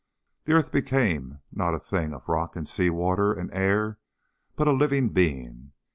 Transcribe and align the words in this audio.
The 0.45 0.53
earth 0.53 0.71
became 0.71 1.41
not 1.51 1.75
a 1.75 1.79
thing 1.79 2.11
of 2.11 2.27
rock 2.27 2.55
and 2.55 2.67
sea 2.67 2.89
water 2.89 3.33
and 3.33 3.53
air, 3.53 3.99
but 4.55 4.67
a 4.67 4.71
living 4.73 5.09
being. 5.09 5.73